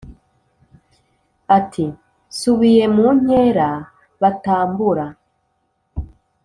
ati"nsubiye 1.57 2.83
munkera 2.95 3.69
batambura 4.21 5.05